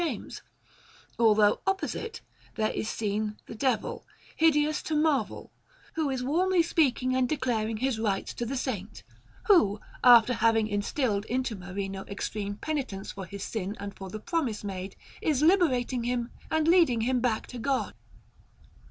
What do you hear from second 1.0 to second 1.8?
although